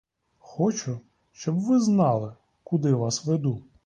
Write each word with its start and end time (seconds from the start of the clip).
Хочу, 0.39 0.99
щоб 1.31 1.59
ви 1.59 1.79
знали, 1.79 2.35
куди 2.63 2.93
вас 2.93 3.25
веду. 3.25 3.63